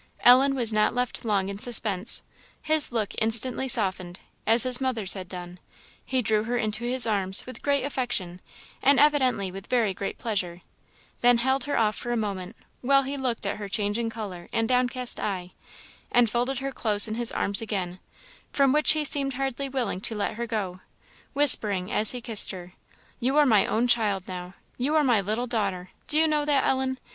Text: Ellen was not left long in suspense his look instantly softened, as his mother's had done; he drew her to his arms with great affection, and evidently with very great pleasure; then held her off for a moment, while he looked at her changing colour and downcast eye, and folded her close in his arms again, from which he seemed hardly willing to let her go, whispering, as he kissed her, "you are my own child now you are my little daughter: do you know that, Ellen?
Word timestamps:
Ellen 0.21 0.55
was 0.55 0.73
not 0.73 0.95
left 0.95 1.23
long 1.23 1.47
in 1.47 1.59
suspense 1.59 2.23
his 2.59 2.91
look 2.91 3.13
instantly 3.19 3.67
softened, 3.67 4.19
as 4.47 4.63
his 4.63 4.81
mother's 4.81 5.13
had 5.13 5.29
done; 5.29 5.59
he 6.03 6.23
drew 6.23 6.45
her 6.45 6.59
to 6.71 6.83
his 6.89 7.05
arms 7.05 7.45
with 7.45 7.61
great 7.61 7.83
affection, 7.83 8.41
and 8.81 8.99
evidently 8.99 9.51
with 9.51 9.67
very 9.67 9.93
great 9.93 10.17
pleasure; 10.17 10.63
then 11.21 11.37
held 11.37 11.65
her 11.65 11.77
off 11.77 11.95
for 11.95 12.11
a 12.11 12.17
moment, 12.17 12.55
while 12.81 13.03
he 13.03 13.15
looked 13.15 13.45
at 13.45 13.57
her 13.57 13.69
changing 13.69 14.09
colour 14.09 14.49
and 14.51 14.67
downcast 14.67 15.19
eye, 15.19 15.51
and 16.11 16.31
folded 16.31 16.57
her 16.57 16.71
close 16.71 17.07
in 17.07 17.13
his 17.13 17.31
arms 17.31 17.61
again, 17.61 17.99
from 18.51 18.73
which 18.73 18.93
he 18.93 19.05
seemed 19.05 19.35
hardly 19.35 19.69
willing 19.69 20.01
to 20.01 20.15
let 20.15 20.33
her 20.33 20.47
go, 20.47 20.79
whispering, 21.33 21.91
as 21.91 22.09
he 22.09 22.21
kissed 22.21 22.49
her, 22.49 22.73
"you 23.19 23.37
are 23.37 23.45
my 23.45 23.67
own 23.67 23.87
child 23.87 24.27
now 24.27 24.55
you 24.79 24.95
are 24.95 25.03
my 25.03 25.21
little 25.21 25.45
daughter: 25.45 25.91
do 26.07 26.17
you 26.17 26.27
know 26.27 26.43
that, 26.43 26.65
Ellen? 26.65 26.97